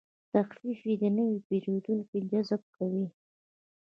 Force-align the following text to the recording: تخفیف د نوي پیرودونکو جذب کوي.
تخفیف 0.33 0.79
د 1.01 1.03
نوي 1.17 1.37
پیرودونکو 1.47 2.15
جذب 2.29 2.61
کوي. 2.75 3.05